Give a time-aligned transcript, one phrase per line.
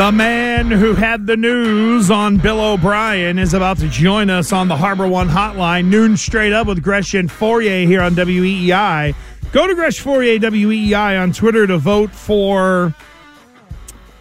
[0.00, 4.66] The man who had the news on Bill O'Brien is about to join us on
[4.66, 9.14] the Harbor One hotline, noon straight up with Gresh Fauria here on WEEI.
[9.52, 12.94] Go to Gresh Fauria WEEI on Twitter to vote for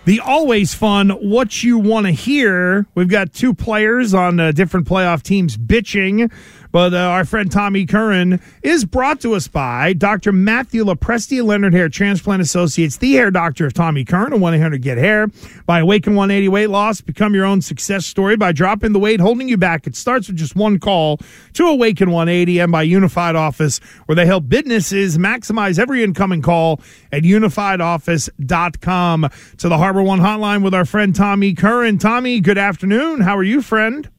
[0.04, 2.86] the always fun What You Want to Hear.
[2.93, 6.30] We've got two players on uh, different playoff teams bitching
[6.72, 10.32] but uh, our friend Tommy Curran is brought to us by Dr.
[10.32, 14.82] Matthew Lopresti, Leonard Hair Transplant Associates, the hair doctor of Tommy Curran, and 1 800
[14.82, 15.28] Get Hair.
[15.66, 19.50] By Awaken 180 Weight Loss, become your own success story by dropping the weight holding
[19.50, 19.88] you back.
[19.88, 21.20] It starts with just one call
[21.54, 26.82] to Awaken 180 and by Unified Office, where they help businesses maximize every incoming call
[27.12, 29.29] at unifiedoffice.com.
[29.57, 31.98] To the Harbor One hotline with our friend Tommy Curran.
[31.98, 33.22] Tommy, good afternoon.
[33.22, 34.09] How are you, friend?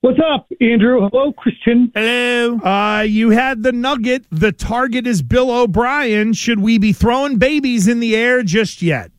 [0.00, 1.08] What's up, Andrew?
[1.10, 1.90] Hello, Christian.
[1.92, 2.58] Hello.
[2.58, 4.26] Uh, you had the nugget.
[4.30, 6.34] The target is Bill O'Brien.
[6.34, 9.10] Should we be throwing babies in the air just yet?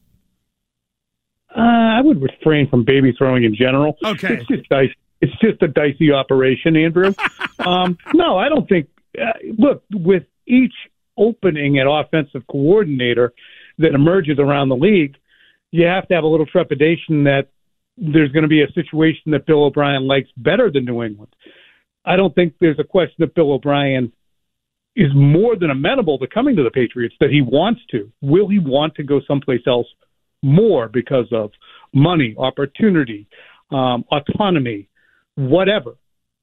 [1.53, 3.97] Uh, I would refrain from baby throwing in general.
[4.05, 4.35] Okay.
[4.35, 4.95] It's just dicey.
[5.19, 7.13] It's just a dicey operation, Andrew.
[7.59, 8.87] um, no, I don't think.
[9.19, 10.73] Uh, look, with each
[11.17, 13.33] opening at offensive coordinator
[13.79, 15.17] that emerges around the league,
[15.71, 17.49] you have to have a little trepidation that
[17.99, 21.33] there's going to be a situation that Bill O'Brien likes better than New England.
[22.05, 24.11] I don't think there's a question that Bill O'Brien
[24.95, 28.11] is more than amenable to coming to the Patriots, that he wants to.
[28.21, 29.87] Will he want to go someplace else
[30.41, 31.51] more because of
[31.93, 33.27] money, opportunity,
[33.71, 34.89] um, autonomy,
[35.35, 35.95] whatever?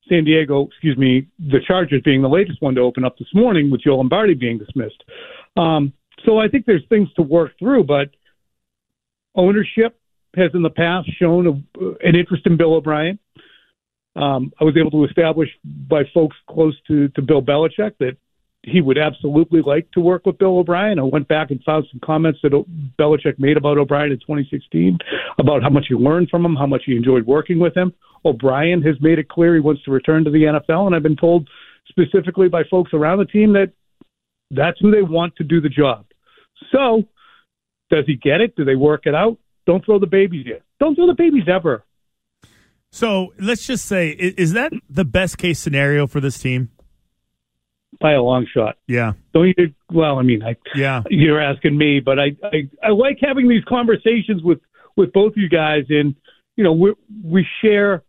[0.09, 3.71] San Diego, excuse me, the Chargers being the latest one to open up this morning
[3.71, 5.03] with Joe Lombardi being dismissed.
[5.57, 5.93] Um,
[6.25, 8.11] so I think there's things to work through, but
[9.35, 9.99] ownership,
[10.37, 13.19] has in the past shown a, an interest in Bill O'Brien.
[14.15, 18.17] Um, I was able to establish by folks close to, to Bill Belichick that
[18.63, 20.99] he would absolutely like to work with Bill O'Brien.
[20.99, 22.53] I went back and found some comments that
[22.99, 24.99] Belichick made about O'Brien in 2016
[25.39, 27.93] about how much he learned from him, how much he enjoyed working with him.
[28.25, 31.17] O'Brien has made it clear he wants to return to the NFL, and I've been
[31.17, 31.49] told
[31.89, 33.73] specifically by folks around the team that
[34.51, 36.07] that's who they want to do the job.
[36.73, 37.05] So,
[37.91, 38.57] does he get it?
[38.57, 39.39] Do they work it out?
[39.67, 40.63] Don't throw the babies yet.
[40.79, 41.85] Don't throw the babies ever.
[42.91, 46.71] So let's just say, is that the best case scenario for this team?
[48.01, 48.77] By a long shot.
[48.87, 49.13] Yeah.
[49.33, 49.75] Don't you?
[49.91, 51.03] Well, I mean, I, yeah.
[51.11, 54.61] You're asking me, but I, I, I like having these conversations with
[54.97, 56.15] with both of you guys, and
[56.57, 58.03] you know, we we share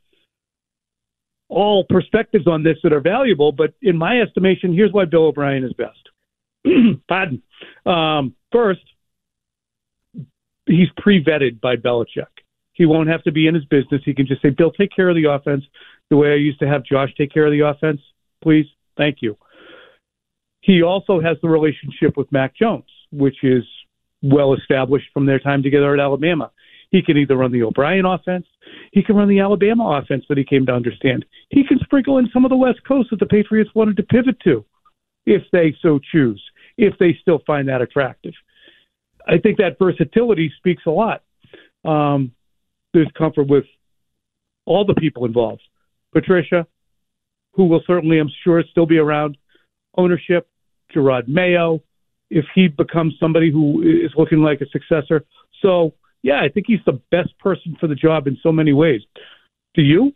[1.49, 3.51] all perspectives on this that are valuable.
[3.51, 5.99] But in my estimation, here's why Bill O'Brien is best.
[7.07, 7.41] Pardon.
[7.85, 8.81] Um, first,
[10.67, 12.27] he's pre-vetted by Belichick.
[12.73, 14.01] He won't have to be in his business.
[14.05, 15.63] He can just say, "Bill, take care of the offense
[16.09, 18.01] the way I used to have Josh take care of the offense,
[18.41, 18.67] please.
[18.95, 19.37] Thank you."
[20.61, 23.63] He also has the relationship with Mac Jones, which is
[24.21, 26.51] well established from their time together at Alabama.
[26.89, 28.47] He can either run the O'Brien offense,
[28.91, 31.25] he can run the Alabama offense that he came to understand.
[31.49, 34.39] He can sprinkle in some of the West Coast that the Patriots wanted to pivot
[34.41, 34.65] to,
[35.25, 36.41] if they so choose,
[36.77, 38.33] if they still find that attractive.
[39.27, 41.23] I think that versatility speaks a lot.
[41.83, 42.31] Um,
[42.93, 43.65] there's comfort with
[44.65, 45.61] all the people involved.
[46.13, 46.65] Patricia,
[47.53, 49.37] who will certainly, I'm sure, still be around.
[49.97, 50.47] Ownership,
[50.95, 51.81] Jerod Mayo,
[52.29, 55.25] if he becomes somebody who is looking like a successor.
[55.61, 59.01] So, yeah, I think he's the best person for the job in so many ways.
[59.73, 60.13] Do you?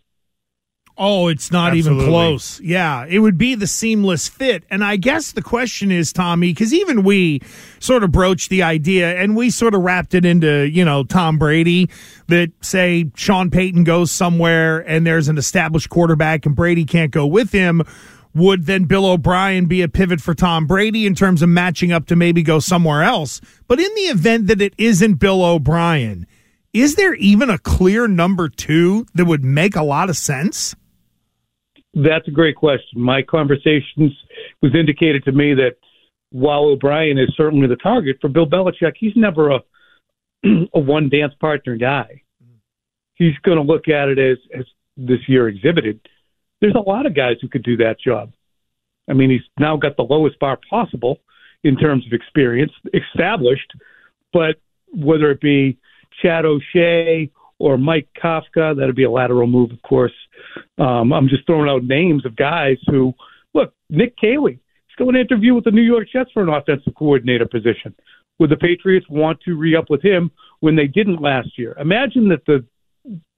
[1.04, 2.04] Oh, it's not Absolutely.
[2.04, 2.60] even close.
[2.60, 4.64] Yeah, it would be the seamless fit.
[4.70, 7.42] And I guess the question is, Tommy, because even we
[7.80, 11.40] sort of broached the idea and we sort of wrapped it into, you know, Tom
[11.40, 11.90] Brady
[12.28, 17.26] that say Sean Payton goes somewhere and there's an established quarterback and Brady can't go
[17.26, 17.82] with him.
[18.36, 22.06] Would then Bill O'Brien be a pivot for Tom Brady in terms of matching up
[22.08, 23.42] to maybe go somewhere else?
[23.68, 26.28] But in the event that it isn't Bill O'Brien,
[26.74, 30.76] is there even a clear number two that would make a lot of sense?
[31.94, 33.02] That's a great question.
[33.02, 34.14] My conversations
[34.62, 35.76] was indicated to me that
[36.32, 39.60] while O'Brien is certainly the target for Bill Belichick, he's never a
[40.74, 42.22] a one dance partner guy.
[43.16, 46.00] He's going to look at it as as this year exhibited.
[46.62, 48.32] There's a lot of guys who could do that job.
[49.10, 51.20] I mean, he's now got the lowest bar possible
[51.64, 53.72] in terms of experience established,
[54.32, 54.56] but
[54.94, 55.78] whether it be
[56.22, 57.30] Chad O'Shea
[57.62, 58.76] or Mike Kafka.
[58.76, 60.14] That'd be a lateral move, of course.
[60.82, 63.14] Um, I'm just throwing out names of guys who
[63.54, 63.74] look.
[63.90, 64.60] Nick Caley.
[64.88, 67.94] He's going to interview with the New York Jets for an offensive coordinator position.
[68.40, 70.32] Would the Patriots want to re up with him
[70.62, 71.78] when they didn't last year?
[71.80, 72.66] Imagine that the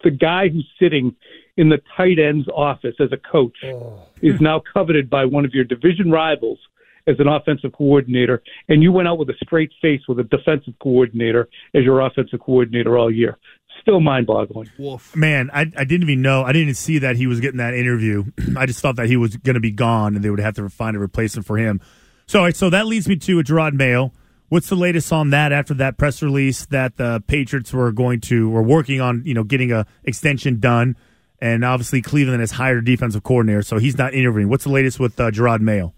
[0.03, 1.15] the guy who's sitting
[1.55, 4.03] in the tight end's office as a coach oh.
[4.21, 6.59] is now coveted by one of your division rivals
[7.07, 10.73] as an offensive coordinator, and you went out with a straight face with a defensive
[10.81, 13.37] coordinator as your offensive coordinator all year
[13.83, 14.69] still mind boggling.
[14.79, 15.15] Wolf.
[15.15, 16.43] Man, I, I didn't even know.
[16.43, 18.23] I didn't see that he was getting that interview.
[18.57, 20.69] I just thought that he was going to be gone and they would have to
[20.69, 21.81] find a replacement for him.
[22.25, 24.13] So, so that leads me to a Jerod Mayo.
[24.47, 28.49] What's the latest on that after that press release that the Patriots were going to
[28.49, 30.95] were working on, you know, getting a extension done,
[31.39, 34.49] and obviously Cleveland has hired a defensive coordinator, so he's not interviewing.
[34.49, 35.95] What's the latest with uh, Jerod Mayo?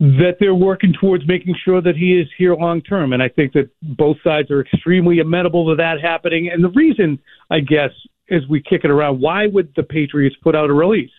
[0.00, 3.52] That they're working towards making sure that he is here long term, and I think
[3.54, 6.50] that both sides are extremely amenable to that happening.
[6.52, 7.18] And the reason,
[7.50, 7.90] I guess,
[8.30, 11.10] as we kick it around, why would the Patriots put out a release?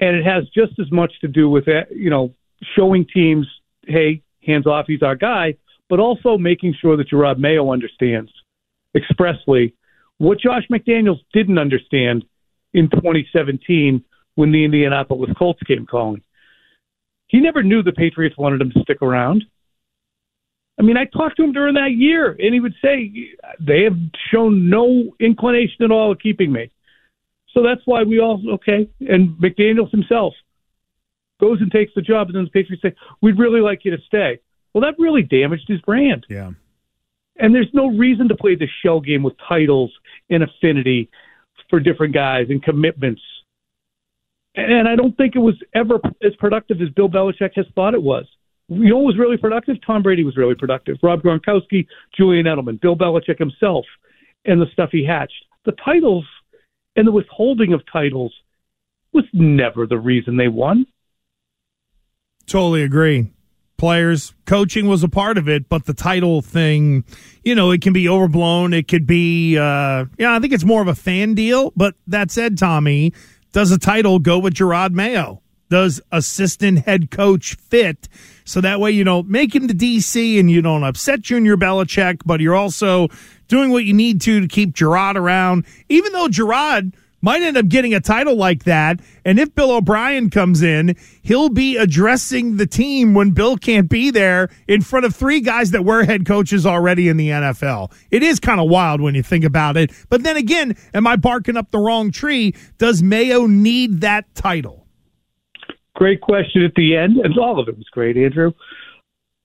[0.00, 2.34] And it has just as much to do with that, you know,
[2.76, 3.46] showing teams,
[3.86, 5.54] hey, hands off, he's our guy,
[5.88, 8.30] but also making sure that Jerod Mayo understands
[8.94, 9.74] expressly
[10.18, 12.24] what Josh McDaniels didn't understand
[12.74, 16.22] in 2017 when the Indianapolis Colts came calling.
[17.28, 19.44] He never knew the Patriots wanted him to stick around.
[20.78, 23.12] I mean, I talked to him during that year, and he would say
[23.60, 23.96] they have
[24.32, 26.70] shown no inclination at all of keeping me.
[27.52, 28.88] So that's why we all okay.
[29.00, 30.34] And McDaniel's himself
[31.40, 34.02] goes and takes the job, and then the Patriots say, "We'd really like you to
[34.06, 34.38] stay."
[34.72, 36.26] Well, that really damaged his brand.
[36.28, 36.52] Yeah.
[37.38, 39.92] And there's no reason to play the shell game with titles
[40.30, 41.08] and affinity
[41.70, 43.22] for different guys and commitments.
[44.58, 48.02] And I don't think it was ever as productive as Bill Belichick has thought it
[48.02, 48.26] was.
[48.68, 49.76] You know, was really productive.
[49.86, 50.96] Tom Brady was really productive.
[51.00, 53.86] Rob Gronkowski, Julian Edelman, Bill Belichick himself,
[54.44, 55.44] and the stuff he hatched.
[55.64, 56.24] The titles
[56.96, 58.34] and the withholding of titles
[59.12, 60.86] was never the reason they won.
[62.46, 63.30] Totally agree.
[63.76, 67.04] Players, coaching was a part of it, but the title thing,
[67.44, 68.74] you know, it can be overblown.
[68.74, 71.72] It could be, uh, yeah, I think it's more of a fan deal.
[71.76, 73.12] But that said, Tommy,
[73.52, 75.42] does a title go with Jerod Mayo?
[75.70, 78.08] Does assistant head coach fit?
[78.44, 82.22] So that way, you don't make him the DC and you don't upset Junior Belichick,
[82.24, 83.08] but you're also
[83.48, 85.66] doing what you need to to keep Gerard around.
[85.88, 89.00] Even though Jerod might end up getting a title like that.
[89.24, 94.10] And if Bill O'Brien comes in, he'll be addressing the team when Bill can't be
[94.10, 97.92] there in front of three guys that were head coaches already in the NFL.
[98.10, 99.90] It is kind of wild when you think about it.
[100.08, 102.54] But then again, am I barking up the wrong tree?
[102.78, 104.86] Does Mayo need that title?
[105.94, 108.52] Great question at the end, and all of it was great, Andrew.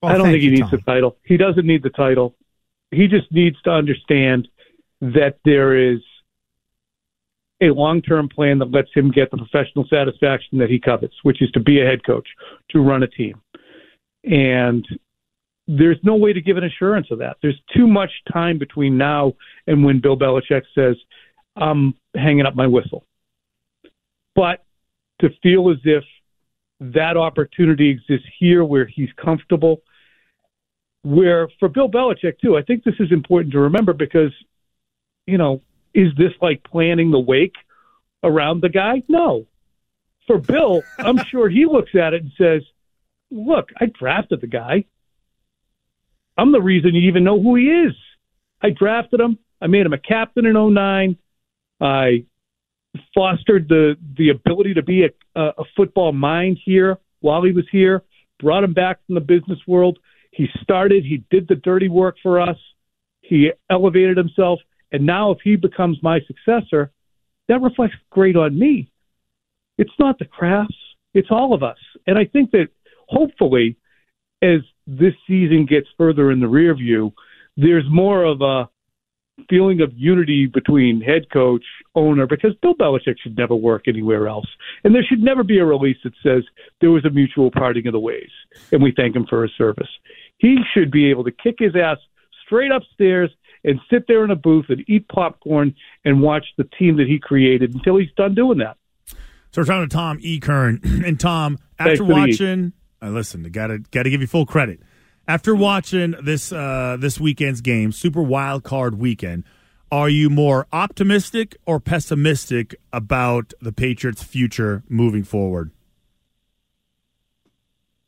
[0.04, 0.82] Well, I don't think he you, needs Tom.
[0.86, 1.18] the title.
[1.24, 2.36] He doesn't need the title.
[2.92, 4.48] He just needs to understand
[5.02, 6.00] that there is
[7.64, 11.42] a long term plan that lets him get the professional satisfaction that he covets, which
[11.42, 12.28] is to be a head coach,
[12.70, 13.42] to run a team.
[14.24, 14.86] And
[15.68, 17.38] there's no way to give an assurance of that.
[17.42, 19.34] There's too much time between now
[19.68, 20.96] and when Bill Belichick says,
[21.56, 23.06] I'm hanging up my whistle.
[24.36, 24.66] But
[25.22, 26.04] to feel as if
[26.80, 29.82] that opportunity exists here where he's comfortable,
[31.04, 34.34] where for Bill Belichick, too, I think this is important to remember because,
[35.28, 35.62] you know,
[35.94, 37.56] is this like planning the wake
[38.24, 39.04] around the guy?
[39.08, 39.46] No.
[40.28, 42.62] For Bill, I'm sure he looks at it and says,
[43.32, 44.86] look, I drafted the guy.
[46.38, 47.94] I'm the reason you even know who he is.
[48.62, 49.38] I drafted him.
[49.62, 51.18] I made him a captain in 09.
[51.80, 52.26] I
[53.14, 58.04] fostered the the ability to be a, a football mind here while he was here.
[58.40, 60.00] Brought him back from the business world.
[60.32, 61.06] He started.
[61.06, 62.58] He did the dirty work for us.
[63.22, 64.60] He elevated himself.
[64.94, 66.92] And now, if he becomes my successor,
[67.50, 68.92] that reflects great on me.
[69.78, 70.68] It's not the Krafts,
[71.14, 71.78] it's all of us.
[72.08, 72.68] And I think that
[73.08, 73.78] hopefully,
[74.42, 77.12] as this season gets further in the rear view,
[77.58, 78.70] there's more of a
[79.50, 81.64] feeling of unity between head coach,
[81.96, 84.48] owner, because Bill Belichick should never work anywhere else.
[84.84, 86.44] And there should never be a release that says
[86.82, 88.30] there was a mutual parting of the ways
[88.72, 89.90] and we thank him for his service.
[90.38, 91.98] He should be able to kick his ass
[92.46, 93.32] straight upstairs
[93.64, 97.20] and sit there in a booth and eat popcorn and watch the team that he
[97.20, 98.78] created until he's done doing that.
[99.52, 100.40] So we're talking to Tom E.
[100.40, 100.82] Curran.
[101.06, 104.80] and Tom, after watching, uh, listen, got to got to give you full credit.
[105.28, 109.44] After watching this uh, this weekend's game, Super Wild Card Weekend,
[109.92, 115.72] are you more optimistic or pessimistic about the Patriots' future moving forward?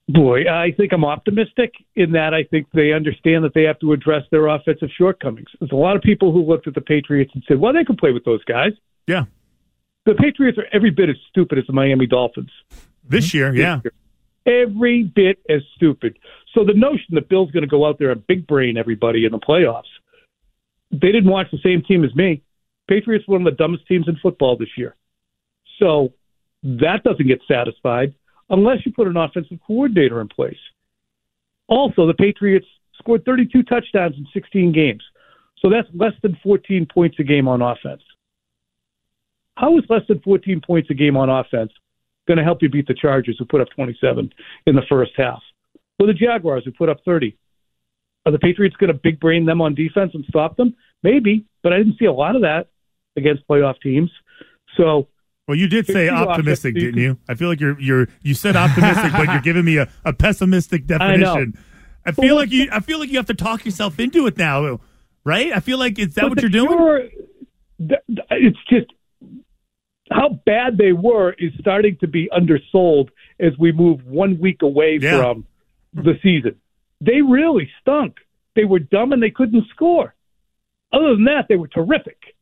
[0.08, 3.92] Boy, I think I'm optimistic in that I think they understand that they have to
[3.92, 5.48] address their offensive shortcomings.
[5.60, 7.98] There's a lot of people who looked at the Patriots and said, well, they can
[7.98, 8.74] play with those guys.
[9.08, 9.26] Yeah.
[10.06, 12.52] The Patriots are every bit as stupid as the Miami Dolphins.
[13.04, 13.80] This year, yeah.
[14.46, 16.20] Every bit as stupid.
[16.54, 19.32] So the notion that Bill's going to go out there and big brain everybody in
[19.32, 19.84] the playoffs,
[20.92, 22.44] they didn't watch the same team as me.
[22.88, 24.96] Patriots were one of the dumbest teams in football this year.
[25.80, 26.14] So
[26.62, 28.14] that doesn't get satisfied
[28.50, 30.58] unless you put an offensive coordinator in place.
[31.68, 35.04] Also, the Patriots scored 32 touchdowns in 16 games.
[35.60, 38.02] So that's less than 14 points a game on offense.
[39.56, 41.72] How is less than 14 points a game on offense
[42.28, 44.32] going to help you beat the Chargers, who put up 27
[44.68, 45.42] in the first half?
[46.00, 47.38] Or the Jaguars, who put up 30?
[48.26, 50.76] Are the Patriots going to big brain them on defense and stop them?
[51.04, 52.68] Maybe, but I didn't see a lot of that
[53.16, 54.12] against playoff teams.
[54.78, 55.08] So
[55.48, 57.20] well, you did say optimistic, didn't you?
[57.30, 60.86] I feel like you're you're you said optimistic, but you're giving me a, a pessimistic
[60.88, 61.58] definition.
[62.06, 64.26] I, I feel well, like you I feel like you have to talk yourself into
[64.28, 64.80] it now,
[65.24, 65.52] right?
[65.52, 67.10] I feel like is that what you're doing?
[67.80, 68.88] It's just
[70.12, 73.10] how bad they were is starting to be undersold
[73.40, 75.18] as we move one week away yeah.
[75.18, 75.46] from
[75.94, 76.56] the season.
[77.02, 78.18] They really stunk.
[78.56, 80.14] They were dumb and they couldn't score.
[80.94, 82.35] Other than that, they were terrific.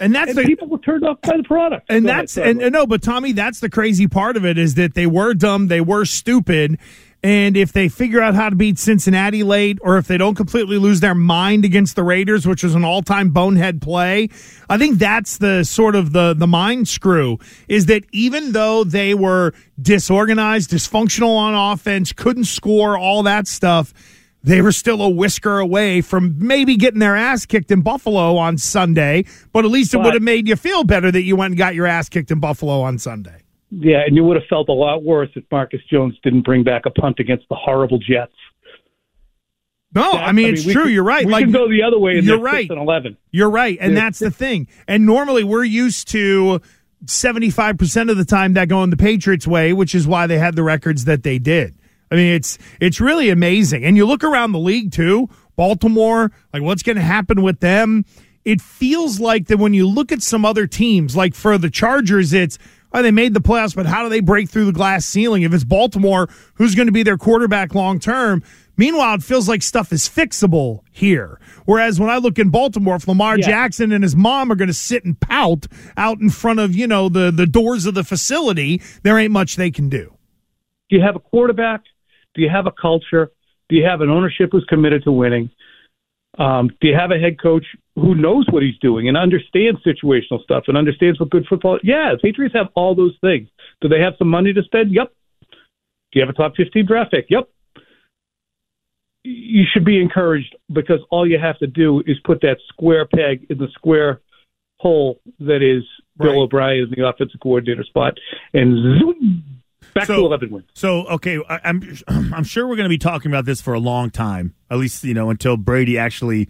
[0.00, 1.86] And that's and the, people were turned off by the product.
[1.88, 4.56] And Go that's ahead, and, and no, but Tommy, that's the crazy part of it
[4.56, 6.78] is that they were dumb, they were stupid,
[7.22, 10.78] and if they figure out how to beat Cincinnati late, or if they don't completely
[10.78, 14.28] lose their mind against the Raiders, which was an all-time bonehead play,
[14.70, 17.38] I think that's the sort of the the mind screw.
[17.66, 19.52] Is that even though they were
[19.82, 23.92] disorganized, dysfunctional on offense, couldn't score, all that stuff
[24.42, 28.56] they were still a whisker away from maybe getting their ass kicked in Buffalo on
[28.58, 31.58] Sunday, but at least it would have made you feel better that you went and
[31.58, 33.42] got your ass kicked in Buffalo on Sunday.
[33.70, 36.86] Yeah, and you would have felt a lot worse if Marcus Jones didn't bring back
[36.86, 38.32] a punt against the horrible Jets.
[39.94, 40.82] No, that, I mean it's I mean, true.
[40.84, 41.26] Could, you're right.
[41.26, 42.18] We like, can go the other way.
[42.20, 42.68] you're right.
[42.68, 43.16] and eleven.
[43.30, 44.68] You're right, and that's the thing.
[44.86, 46.60] And normally we're used to
[47.06, 50.38] seventy five percent of the time that going the Patriots' way, which is why they
[50.38, 51.74] had the records that they did.
[52.10, 53.84] I mean, it's it's really amazing.
[53.84, 58.04] And you look around the league too, Baltimore, like what's going to happen with them?
[58.44, 62.32] It feels like that when you look at some other teams, like for the Chargers,
[62.32, 62.58] it's
[62.92, 65.42] oh, they made the playoffs, but how do they break through the glass ceiling?
[65.42, 68.42] If it's Baltimore, who's going to be their quarterback long term?
[68.76, 71.40] Meanwhile, it feels like stuff is fixable here.
[71.64, 73.46] Whereas when I look in Baltimore, if Lamar yeah.
[73.46, 76.86] Jackson and his mom are going to sit and pout out in front of, you
[76.86, 80.14] know, the, the doors of the facility, there ain't much they can do.
[80.88, 81.82] Do you have a quarterback
[82.38, 83.32] do you have a culture?
[83.68, 85.50] Do you have an ownership who's committed to winning?
[86.38, 87.64] Um, do you have a head coach
[87.96, 91.80] who knows what he's doing and understands situational stuff and understands what good football?
[91.82, 93.48] Yeah, the Patriots have all those things.
[93.80, 94.94] Do they have some money to spend?
[94.94, 95.12] Yep.
[95.50, 95.56] Do
[96.12, 97.26] you have a top 15 draft pick?
[97.28, 97.48] Yep.
[99.24, 103.46] You should be encouraged because all you have to do is put that square peg
[103.50, 104.20] in the square
[104.78, 105.82] hole that is
[106.18, 106.38] Bill right.
[106.38, 108.14] O'Brien in the offensive coordinator spot,
[108.54, 109.42] and zoom,
[109.94, 110.66] Back so, to 11 wins.
[110.74, 113.74] So, okay, I, am I'm, I'm sure we're going to be talking about this for
[113.74, 116.48] a long time, at least, you know, until Brady actually,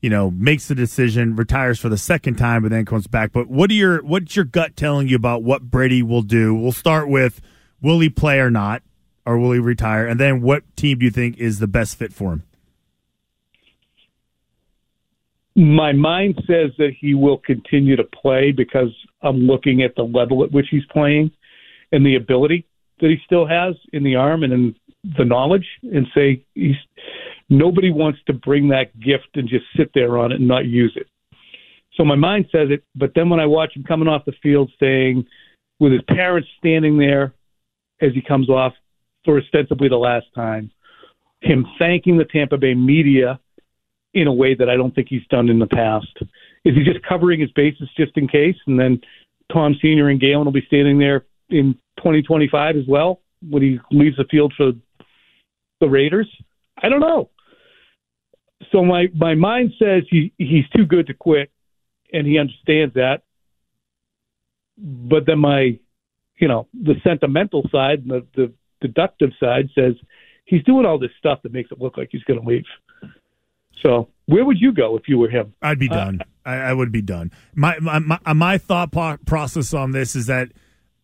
[0.00, 3.32] you know, makes the decision, retires for the second time, but then comes back.
[3.32, 6.54] But what are your, what's your gut telling you about what Brady will do?
[6.54, 7.40] We'll start with
[7.80, 8.82] will he play or not,
[9.26, 10.06] or will he retire?
[10.06, 12.44] And then what team do you think is the best fit for him?
[15.54, 20.44] My mind says that he will continue to play because I'm looking at the level
[20.44, 21.32] at which he's playing
[21.92, 22.66] and the ability
[23.00, 24.74] that he still has in the arm and in
[25.16, 26.74] the knowledge and say he's
[27.48, 30.92] nobody wants to bring that gift and just sit there on it and not use
[30.96, 31.06] it.
[31.94, 34.70] So my mind says it, but then when I watch him coming off the field
[34.78, 35.26] saying
[35.80, 37.34] with his parents standing there
[38.00, 38.72] as he comes off
[39.24, 40.70] for ostensibly the last time,
[41.40, 43.40] him thanking the Tampa Bay media
[44.14, 46.06] in a way that I don't think he's done in the past.
[46.64, 48.56] Is he just covering his bases just in case?
[48.66, 49.00] And then
[49.52, 54.16] Tom Senior and Galynn will be standing there in 2025 as well when he leaves
[54.16, 54.72] the field for
[55.80, 56.28] the Raiders?
[56.80, 57.30] I don't know.
[58.72, 61.50] So my my mind says he he's too good to quit,
[62.12, 63.22] and he understands that.
[64.76, 65.78] But then my,
[66.38, 69.94] you know, the sentimental side, the the deductive side says
[70.44, 72.64] he's doing all this stuff that makes it look like he's going to leave.
[73.82, 75.54] So where would you go if you were him?
[75.62, 76.20] I'd be uh, done.
[76.20, 77.30] Uh, I, I, would be done.
[77.54, 78.90] My my my, my thought
[79.24, 80.50] process on this is that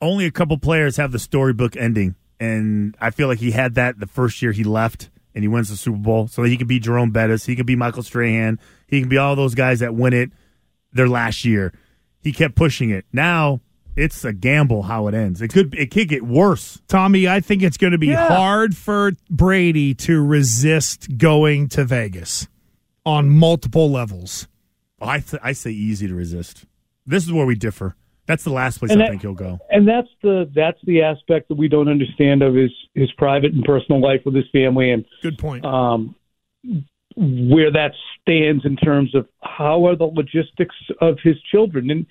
[0.05, 3.99] only a couple players have the storybook ending, and I feel like he had that
[3.99, 6.79] the first year he left, and he wins the Super Bowl, so he could be
[6.79, 10.13] Jerome Bettis, he could be Michael Strahan, he can be all those guys that win
[10.13, 10.31] it
[10.93, 11.73] their last year.
[12.23, 13.05] He kept pushing it.
[13.13, 13.61] Now
[13.97, 15.43] it's a gamble how it ends.
[15.43, 16.81] It could it could get worse.
[16.89, 18.29] Tommy, I think it's going to be yeah.
[18.29, 22.49] hard for Brady to resist going to Vegas
[23.05, 24.49] on multiple levels.
[25.01, 26.65] I th- I say easy to resist.
[27.07, 27.95] This is where we differ.
[28.27, 29.59] That's the last place and I that, think he'll go.
[29.71, 33.63] And that's the that's the aspect that we don't understand of his his private and
[33.65, 35.65] personal life with his family and good point.
[35.65, 36.15] Um,
[37.17, 42.07] where that stands in terms of how are the logistics of his children and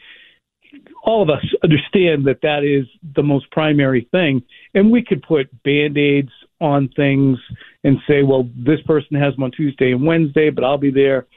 [1.03, 4.41] all of us understand that that is the most primary thing
[4.73, 7.37] and we could put band-aids on things
[7.83, 11.27] and say well this person has them on tuesday and wednesday but i'll be there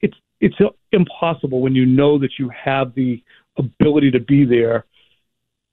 [0.00, 0.56] it's it's
[0.90, 3.22] impossible when you know that you have the
[3.56, 4.84] ability to be there,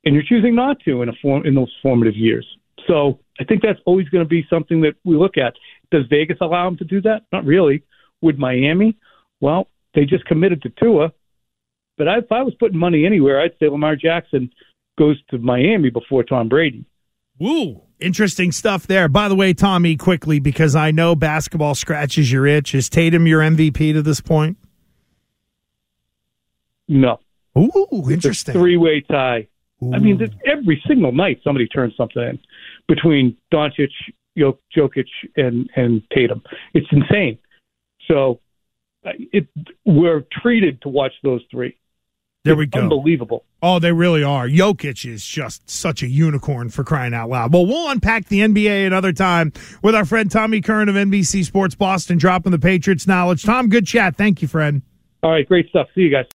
[0.05, 2.45] and you're choosing not to in a form in those formative years.
[2.88, 5.53] So I think that's always going to be something that we look at.
[5.91, 7.24] Does Vegas allow them to do that?
[7.31, 7.83] Not really.
[8.21, 8.98] Would Miami?
[9.41, 11.12] Well, they just committed to Tua.
[11.98, 14.51] But I, if I was putting money anywhere, I'd say Lamar Jackson
[14.98, 16.86] goes to Miami before Tom Brady.
[17.38, 17.81] Woo.
[18.00, 19.09] Interesting stuff there.
[19.09, 22.74] By the way, Tommy, quickly, because I know basketball scratches your itch.
[22.74, 24.57] Is Tatum your MVP to this point?
[26.88, 27.19] No.
[27.60, 28.54] Ooh, interesting.
[28.54, 29.48] Three way tie.
[29.84, 29.94] Ooh.
[29.94, 32.39] I mean, every single night somebody turns something in
[32.88, 33.92] between Doncic,
[34.38, 36.42] Jokic, and and Tatum.
[36.74, 37.38] It's insane.
[38.08, 38.39] So,
[39.06, 39.48] uh, it
[39.86, 41.75] we're treated to watch those three.
[42.46, 42.80] There we go.
[42.80, 43.44] Unbelievable.
[43.62, 44.48] Oh, they really are.
[44.48, 47.51] Jokic is just such a unicorn for crying out loud.
[47.51, 49.51] Well, we'll unpack the NBA another time
[49.84, 53.44] with our friend Tommy Curran of NBC Sports Boston, dropping the Patriots knowledge.
[53.44, 54.16] Tom, good chat.
[54.16, 54.84] Thank you, friend.
[55.22, 55.88] All right, great stuff.
[55.94, 56.25] See you guys.